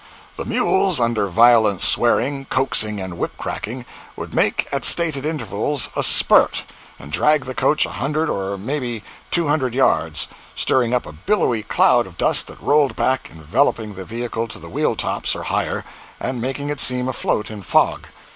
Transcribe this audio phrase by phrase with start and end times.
[0.35, 3.85] The mules, under violent swearing, coaxing and whip cracking,
[4.15, 6.63] would make at stated intervals a "spurt,"
[6.97, 11.13] and drag the coach a hundred or may be two hundred yards, stirring up a
[11.13, 15.43] billowy cloud of dust that rolled back, enveloping the vehicle to the wheel tops or
[15.43, 15.85] higher,
[16.19, 18.07] and making it seem afloat in a fog.